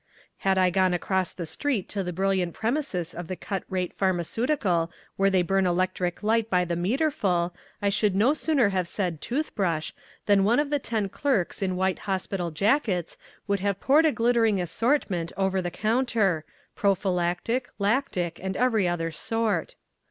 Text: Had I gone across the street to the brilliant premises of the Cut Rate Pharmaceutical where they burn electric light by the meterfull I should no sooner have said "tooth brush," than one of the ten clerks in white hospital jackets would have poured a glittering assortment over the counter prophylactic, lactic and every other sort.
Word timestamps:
Had 0.37 0.57
I 0.57 0.71
gone 0.71 0.95
across 0.95 1.31
the 1.31 1.45
street 1.45 1.87
to 1.89 2.03
the 2.03 2.11
brilliant 2.11 2.55
premises 2.55 3.13
of 3.13 3.27
the 3.27 3.35
Cut 3.35 3.63
Rate 3.69 3.93
Pharmaceutical 3.93 4.91
where 5.15 5.29
they 5.29 5.43
burn 5.43 5.67
electric 5.67 6.23
light 6.23 6.49
by 6.49 6.65
the 6.65 6.75
meterfull 6.75 7.53
I 7.83 7.89
should 7.89 8.15
no 8.15 8.33
sooner 8.33 8.69
have 8.69 8.87
said 8.87 9.21
"tooth 9.21 9.53
brush," 9.53 9.93
than 10.25 10.43
one 10.43 10.59
of 10.59 10.71
the 10.71 10.79
ten 10.79 11.07
clerks 11.07 11.61
in 11.61 11.75
white 11.75 11.99
hospital 12.09 12.49
jackets 12.49 13.15
would 13.45 13.59
have 13.59 13.79
poured 13.79 14.07
a 14.07 14.11
glittering 14.11 14.59
assortment 14.59 15.33
over 15.37 15.61
the 15.61 15.69
counter 15.69 16.45
prophylactic, 16.75 17.69
lactic 17.77 18.39
and 18.41 18.57
every 18.57 18.87
other 18.87 19.11
sort. 19.11 19.75